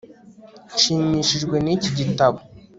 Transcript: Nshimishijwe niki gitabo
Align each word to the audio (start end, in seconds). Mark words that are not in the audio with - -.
Nshimishijwe 0.75 1.55
niki 1.63 1.89
gitabo 1.97 2.39